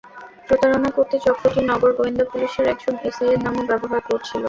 প্রতারণা 0.47 0.89
করতে 0.97 1.15
চক্রটি 1.25 1.61
নগর 1.69 1.91
গোয়েন্দা 1.97 2.25
পুলিশের 2.31 2.65
একজন 2.73 2.93
এসআইয়ের 3.07 3.41
নামও 3.45 3.63
ব্যবহার 3.71 4.01
করছিল। 4.09 4.37